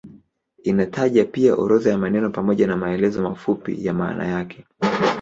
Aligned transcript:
Inataja 0.63 1.25
pia 1.25 1.55
orodha 1.55 1.89
ya 1.91 1.97
maneno 1.97 2.29
pamoja 2.29 2.67
na 2.67 2.77
maelezo 2.77 3.21
mafupi 3.21 3.85
ya 3.85 3.93
maana 3.93 4.27
yake. 4.27 4.65